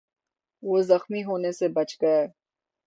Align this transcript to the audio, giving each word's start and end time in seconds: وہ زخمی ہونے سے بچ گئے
وہ 0.63 0.81
زخمی 0.81 1.23
ہونے 1.23 1.51
سے 1.51 1.67
بچ 1.67 1.97
گئے 2.01 2.21